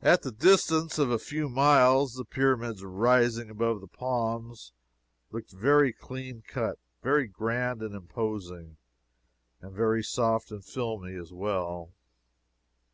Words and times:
At 0.00 0.22
the 0.22 0.32
distance 0.32 0.98
of 0.98 1.10
a 1.10 1.18
few 1.18 1.50
miles 1.50 2.14
the 2.14 2.24
Pyramids 2.24 2.82
rising 2.82 3.50
above 3.50 3.82
the 3.82 3.86
palms, 3.86 4.72
looked 5.30 5.50
very 5.52 5.92
clean 5.92 6.40
cut, 6.46 6.78
very 7.02 7.26
grand 7.28 7.82
and 7.82 7.94
imposing, 7.94 8.78
and 9.60 9.74
very 9.74 10.02
soft 10.02 10.50
and 10.50 10.64
filmy, 10.64 11.14
as 11.14 11.30
well. 11.30 11.92